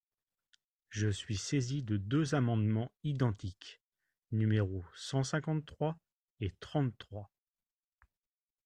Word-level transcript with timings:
Je 0.89 1.09
suis 1.09 1.37
saisi 1.37 1.83
de 1.83 1.95
deux 1.97 2.33
amendements 2.33 2.91
identiques, 3.03 3.79
numéros 4.31 4.83
cent 4.95 5.21
cinquante-trois 5.23 5.95
et 6.39 6.49
trente-trois. 6.59 7.29